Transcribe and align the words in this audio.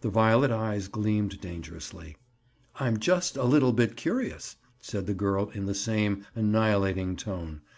The 0.00 0.08
violet 0.08 0.50
eyes 0.50 0.88
gleamed 0.88 1.42
dangerously. 1.42 2.16
"I'm 2.76 2.96
just 2.98 3.36
a 3.36 3.44
little 3.44 3.74
bit 3.74 3.96
curious," 3.96 4.56
said 4.80 5.04
the 5.06 5.12
girl 5.12 5.50
in 5.50 5.66
the 5.66 5.74
same 5.74 6.24
annihilating 6.34 7.16
tone. 7.16 7.60